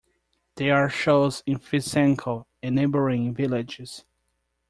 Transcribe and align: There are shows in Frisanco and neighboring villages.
There 0.55 0.75
are 0.75 0.89
shows 0.89 1.43
in 1.45 1.59
Frisanco 1.59 2.47
and 2.63 2.73
neighboring 2.75 3.35
villages. 3.35 4.03